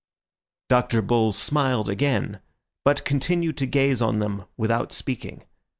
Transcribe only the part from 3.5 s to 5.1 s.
to gaze on them without